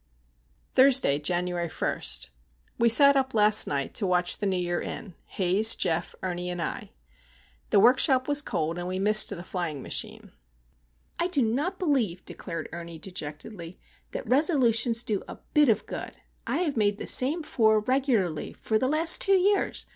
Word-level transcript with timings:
Thursday, 0.73 1.19
January 1.19 1.69
1. 1.69 2.01
We 2.79 2.89
sat 2.89 3.15
up 3.15 3.35
last 3.35 3.67
night 3.67 3.93
to 3.93 4.07
watch 4.07 4.39
the 4.39 4.47
New 4.47 4.57
Year 4.57 4.81
in,—Haze, 4.81 5.75
Geof, 5.75 6.15
Ernie, 6.23 6.49
and 6.49 6.59
I. 6.59 6.89
The 7.69 7.79
workshop 7.79 8.27
was 8.27 8.41
cold, 8.41 8.79
and 8.79 8.87
we 8.87 8.97
missed 8.97 9.29
the 9.29 9.43
flying 9.43 9.83
machine. 9.83 10.31
"I 11.19 11.27
do 11.27 11.43
not 11.43 11.77
believe," 11.77 12.25
declared 12.25 12.67
Ernie, 12.71 12.97
dejectedly, 12.97 13.79
"that 14.09 14.27
Resolutions 14.27 15.03
do 15.03 15.21
a 15.27 15.35
bit 15.53 15.69
of 15.69 15.85
good. 15.85 16.17
I 16.47 16.57
have 16.63 16.75
made 16.75 16.97
the 16.97 17.05
same 17.05 17.43
four 17.43 17.81
regularly 17.81 18.53
for 18.53 18.79
the 18.79 18.87
last 18.87 19.21
two 19.21 19.33
years. 19.33 19.85